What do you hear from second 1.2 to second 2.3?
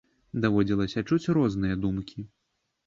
розныя думкі.